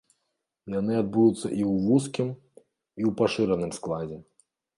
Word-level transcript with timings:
Яны 0.79 0.93
адбудуцца 1.01 1.43
і 1.43 1.61
ў 1.65 1.73
вузкім, 1.89 2.33
і 2.55 3.01
ў 3.11 3.15
пашыраным 3.21 3.71
складзе. 3.79 4.17